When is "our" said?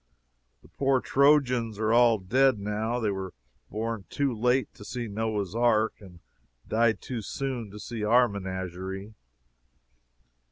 8.03-8.27